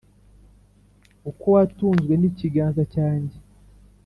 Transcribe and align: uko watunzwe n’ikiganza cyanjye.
uko 1.29 1.45
watunzwe 1.55 2.13
n’ikiganza 2.17 2.83
cyanjye. 2.93 3.37